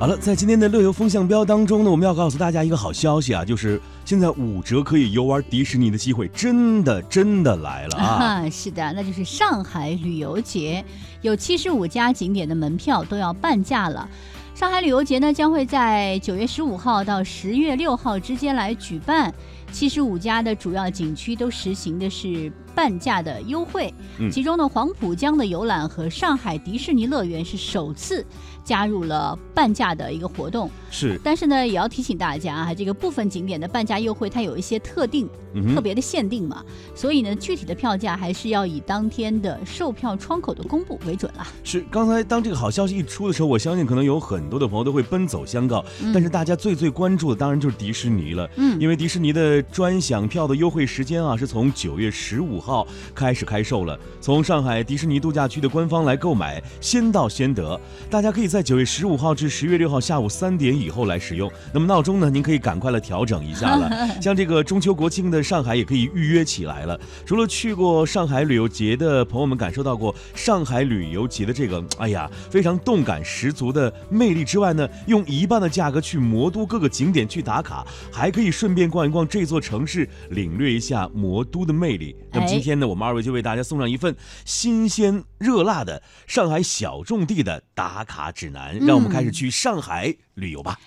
[0.00, 8.42] 好了，在今天的乐游风向标当中呢，我们要告诉大家一个好消息啊，就是现在五折可以游玩迪士尼的机会真的真的来了啊！
[8.48, 10.82] 是的，那就是上海旅游节，
[11.20, 14.08] 有七十五家景点的门票都要半价了。
[14.54, 19.30] 上海旅游节呢，将会在九月十五号到十月六号之间来举办。
[19.72, 23.92] 七十五家的主要景区都实行的是半价的优惠，
[24.30, 28.24] 其中呢，黄浦江的游览和上海迪士尼乐园是首次
[28.64, 30.70] 加入了半价的一个活动。
[30.90, 35.28] 是，但是呢，也要提醒大家啊，这个部分景点的半价优惠它有一些特定、
[35.74, 36.64] 特别的限定嘛，
[36.94, 41.46] 所以呢，具体的票价还是要以当天的售票窗口的公布为准了。
[41.64, 49.59] 是，刚才当这个好消息一出的时候，我相信可能有很多的朋友都会奔走相告，但是大家最最关注的当然就是迪士尼了，嗯，因为迪士尼的。
[49.62, 53.98] 专享票的优惠时间啊，是从九月十五号开始开售了。
[54.20, 57.78] 从上海迪士尼度假区的官方来购买，先到先得。
[58.08, 61.50] 大家可以在九月十五号至十月六号下午三点以后来使用。
[61.72, 63.90] 那么闹钟呢，您可以赶快来调整一下了。
[64.20, 66.98] 像这个中秋国庆的上海也可以预约起来了。
[67.26, 79.60] 除了去过上海旅游节的朋友们感受到过上海旅游节的这个哎呀非常动感十足的魅力之外呢，用一半的价格去魔都各个景点去打卡，还可以顺便逛一逛这座。
[79.60, 82.16] 城市领略一下魔都的魅力。
[82.32, 90.80] 那么今天呢，我们二位就为大家送上一份新鲜热辣的上海小众地的打卡指南，让我们开始去上海旅游吧。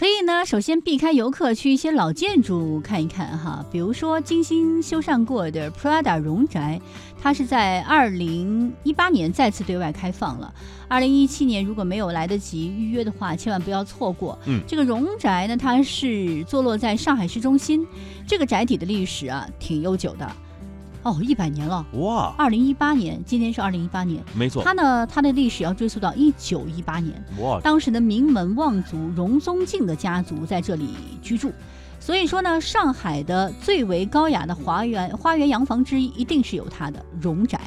[0.00, 6.80] 可以呢，首先避开游客，去一些老建筑看一看哈，比如说精心修缮过的 Prada 荣宅，
[7.20, 10.54] 它是在二零一八年再次对外开放了。
[10.88, 14.38] 二零一七年如果没有来得及预约的话，千万不要错过。
[14.46, 17.86] 嗯，这个荣宅呢，它是坐落在上海市中心，
[18.26, 20.26] 这个宅邸的历史啊挺悠久的。
[21.02, 22.34] 哦，一百年了哇！
[22.36, 24.62] 二零一八年，今天是二零一八年，没错。
[24.62, 27.58] 它呢，它的历史要追溯到一九一八年哇！
[27.62, 30.90] 当时的名门望族荣宗敬的家族在这里
[31.22, 31.50] 居住，
[31.98, 37.58] 所以说呢，上海的最为高雅的花园花园洋房之一，一定是有它的荣宅，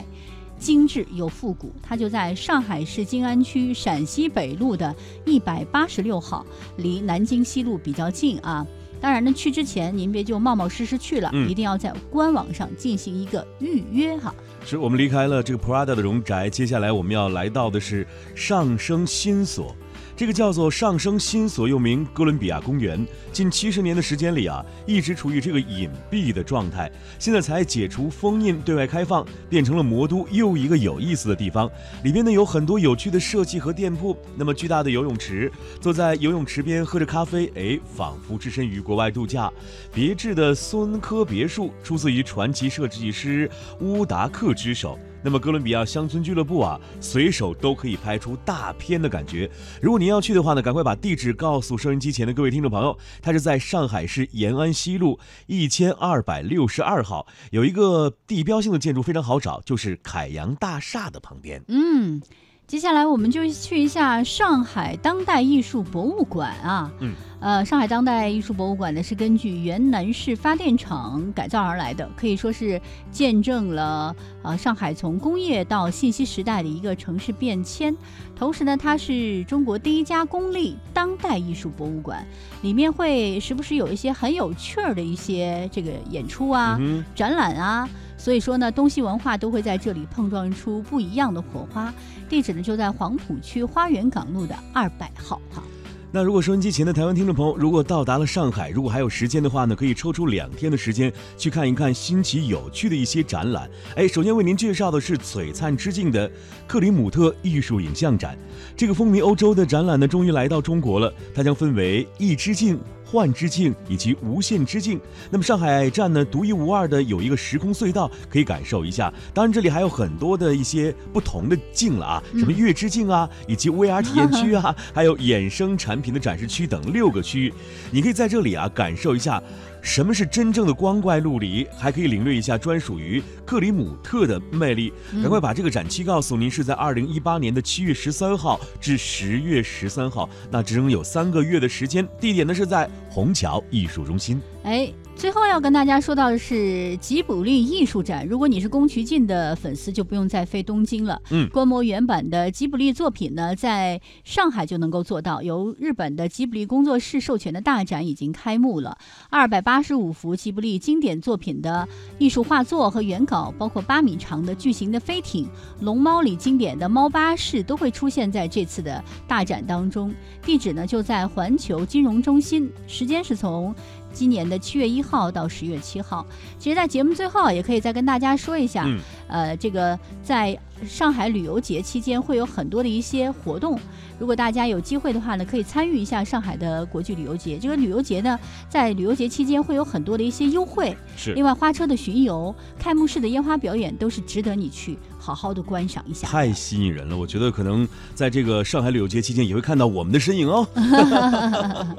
[0.59, 1.73] 精致又复古。
[1.81, 4.94] 它就在上海市静安区陕西北路的
[5.25, 6.45] 一百八十六号，
[6.77, 8.63] 离南京西路比较近啊。
[9.03, 14.33] 当然呢，去之前您别就冒冒失失去了，一定要在官网上进行一个预约哈。
[14.63, 19.75] 是我们离开了这个 Prada 的荣宅，接下来我们要来到的是上升新所。
[20.16, 31.69] 这个叫做上升新所，又名哥伦比亚公园，近七十年的时间里啊，一直处于这个隐蔽的状态，现在才解除封印，对外开放，变成了魔都又一个有意思的地方。
[32.03, 35.51] 里边呢有很多有趣的设计和店铺，那么巨大的游泳池，
[35.81, 39.51] 坐在游泳池边喝着咖啡，哎，仿佛置身于国外度假。
[39.91, 43.50] 别致的孙科别墅，出自于传奇设计师
[43.80, 44.97] 乌达克之手。
[45.23, 49.50] 那么哥伦比亚乡村俱乐部啊，随手都可以拍出大片的感觉。
[49.81, 52.97] 如果您要去的话呢，赶快把地址告诉收音机前的各位听众朋友。
[53.22, 61.63] 它是在上海市延安西路一千二百六十二号，有一个地标性的建筑非常好找，就是凯洋大厦的旁边。
[61.67, 62.22] 嗯。
[62.66, 72.81] 接下来我们就去一下上海当代艺术博物馆啊，嗯，呃，上海当代艺术博物馆呢是根据原南市发电厂改造而来的，可以说是
[73.12, 77.96] 见证了呃上海从工业到信息时代的一个城市变迁。
[78.35, 82.25] 同时呢，它是中国第一家公立当代艺术博物馆，
[82.63, 86.80] 里面会时不时有一些很有趣儿的一些这个演出啊、
[87.13, 87.88] 展览啊。
[88.23, 91.94] 所以说呢，东西文化都会在这里碰撞出不一样的火花。
[92.29, 95.41] 地址呢就在黄浦区花园港路的二百号。
[95.53, 95.61] 哈。
[96.09, 103.69] 那如果收音机前的台湾听众朋友，如果到达了上海，如果还有时间的话呢，可以抽出两天的时间去看一看新奇有趣的一些展览。
[103.97, 106.31] 哎，首先为您介绍的是璀璨之境的
[106.66, 108.38] 克里姆特艺术影像展。
[108.78, 111.13] 这个风靡欧洲的展览呢，终于来到中国了。
[111.35, 112.79] 它将分为异之境。
[113.13, 119.13] 幻之境以及无限之境，那么上海站呢，独一无二的有一个时空隧道可以感受一下。
[119.35, 127.54] 当然，这里还有很多的一些不同的境了啊，什么月之境啊， 以及 VR 体验区啊，还有衍生产品的展示区等六个区域，
[127.92, 129.39] 你可以在这里啊感受一下。
[129.83, 131.68] 什么是真正的光怪陆离？
[131.77, 134.94] 还可以领略一下专属于克里姆特的魅力。
[135.21, 142.07] 赶快把这个展期告诉您，是在二零一八年的七月十三号至十月十三号，那整整有三个月的时间。
[142.18, 144.41] 地点呢是在虹桥艺术中心。
[144.63, 148.27] 哎，最后要跟大家说到的是吉卜力艺术展。
[148.27, 151.21] 如果你是宫崎骏的粉丝，就不用再飞东京了。
[151.30, 155.42] 嗯，观摩原版的吉卜力作品呢，在上海就能够做到。
[155.42, 158.98] 由日本的吉卜力工作室授权的大展已经开幕了，
[159.30, 161.88] 二百八十五幅吉卜力经典作品的
[162.18, 165.48] 艺术画作和原稿，包括八米长的巨型的飞艇、
[165.80, 170.13] 龙猫里经典的猫巴士，都会出现在这次的大展当中。
[170.42, 173.74] 地址呢就在环球金融中心，时间是从。
[174.13, 176.25] 今年的七月一号到十月七号，
[176.60, 178.88] 其实，在节目最后也可以再跟大家说一下，
[179.27, 183.80] 呃，这个在上海旅游节期间会有很多的一些活动。
[184.19, 187.57] 如果大家有机会的话呢，可以参与一下上海的国际旅游节。
[187.57, 188.39] 这个旅游节呢，
[188.69, 190.95] 在旅游节期间会有很多的一些优惠。
[191.18, 191.33] 是。
[191.33, 196.27] 另外，花车的巡游、开幕式的烟花表演都是值得你去好好的观赏一下。
[196.27, 200.65] 太吸引人了，我觉得可能在这个上海旅游节期间也会看到我们的身影哦。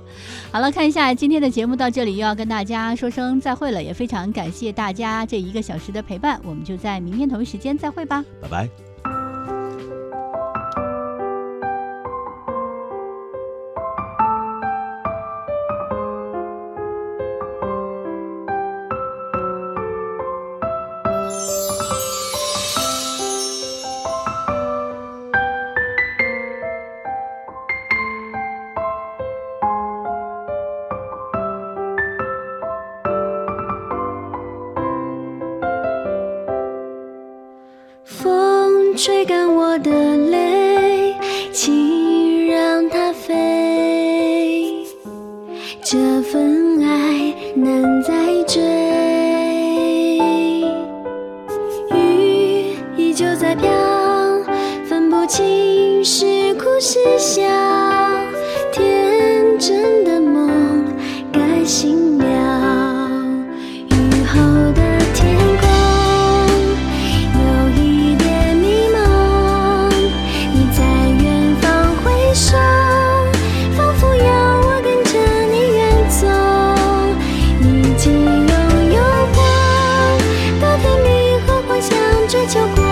[0.50, 8.68] 好了，看一下今天的节目到这里又要跟大家说声再会了，也非常感谢大家这一个小时的陪伴，我们就在明天同一时间再会吧，拜拜。
[39.04, 41.14] 吹干我的泪，
[41.52, 44.82] 请让它飞。
[45.82, 48.14] 这份爱难再
[48.44, 48.62] 追。
[51.90, 53.68] 雨依旧在飘，
[54.88, 57.42] 分不清是哭是笑。
[58.72, 59.93] 天真
[82.46, 82.83] 就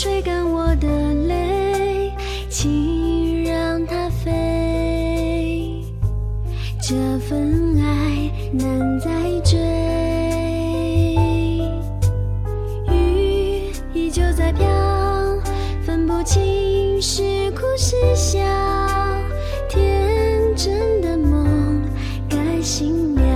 [0.00, 0.86] 吹干我的
[1.26, 2.12] 泪
[2.48, 5.82] 请让它飞。
[6.80, 9.10] 这份爱难再
[9.40, 9.58] 追
[12.92, 14.64] 雨依旧在飘
[15.84, 18.38] 分不清是哭是笑。
[19.68, 21.82] 天真的梦
[22.28, 23.27] 该醒了